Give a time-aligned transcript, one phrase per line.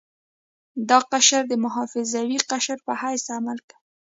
[0.89, 3.79] دا قشر د محافظوي قشر په حیث عمل کوي.